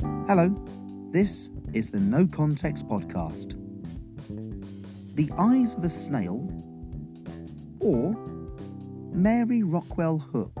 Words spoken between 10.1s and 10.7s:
Hook.